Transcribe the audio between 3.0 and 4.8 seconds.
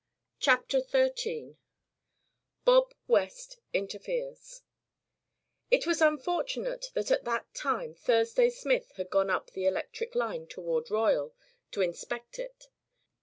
WEST INTERFERES